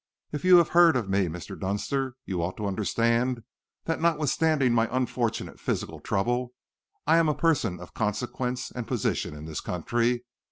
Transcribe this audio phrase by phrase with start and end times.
[0.31, 1.55] If you have heard of me, Mr.
[1.59, 3.43] Dunster, you ought to understand
[3.85, 6.53] that notwithstanding my unfortunate physical trouble,
[7.05, 10.23] I am a person of consequence and position in this county.